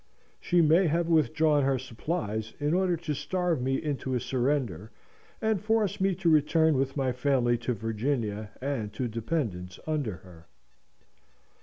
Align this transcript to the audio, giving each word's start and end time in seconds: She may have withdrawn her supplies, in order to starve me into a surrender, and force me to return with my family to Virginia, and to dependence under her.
She 0.39 0.61
may 0.63 0.87
have 0.87 1.07
withdrawn 1.09 1.61
her 1.63 1.77
supplies, 1.77 2.53
in 2.59 2.73
order 2.73 2.97
to 2.97 3.13
starve 3.13 3.61
me 3.61 3.75
into 3.75 4.15
a 4.15 4.19
surrender, 4.19 4.89
and 5.43 5.61
force 5.61 6.01
me 6.01 6.15
to 6.15 6.27
return 6.27 6.75
with 6.75 6.97
my 6.97 7.11
family 7.11 7.55
to 7.59 7.75
Virginia, 7.75 8.49
and 8.59 8.91
to 8.93 9.07
dependence 9.07 9.77
under 9.85 10.15
her. 10.15 10.47